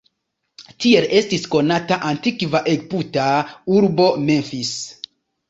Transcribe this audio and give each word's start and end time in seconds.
Tiel 0.85 1.03
estis 1.19 1.45
konata 1.55 1.99
antikva 2.13 2.63
egipta 2.73 3.27
urbo 3.77 4.09
"Memphis". 4.27 4.75